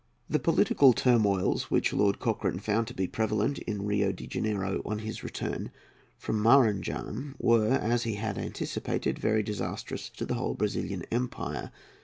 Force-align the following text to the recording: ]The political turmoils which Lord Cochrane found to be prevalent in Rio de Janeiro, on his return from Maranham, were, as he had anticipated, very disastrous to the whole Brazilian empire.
]The 0.35 0.39
political 0.39 0.93
turmoils 0.93 1.69
which 1.69 1.93
Lord 1.93 2.17
Cochrane 2.17 2.57
found 2.57 2.87
to 2.87 2.93
be 2.95 3.05
prevalent 3.05 3.59
in 3.59 3.85
Rio 3.85 4.11
de 4.11 4.25
Janeiro, 4.25 4.81
on 4.83 4.97
his 4.97 5.23
return 5.23 5.69
from 6.17 6.41
Maranham, 6.41 7.35
were, 7.37 7.73
as 7.73 8.01
he 8.01 8.15
had 8.15 8.39
anticipated, 8.39 9.19
very 9.19 9.43
disastrous 9.43 10.09
to 10.09 10.25
the 10.25 10.33
whole 10.33 10.55
Brazilian 10.55 11.03
empire. 11.11 11.69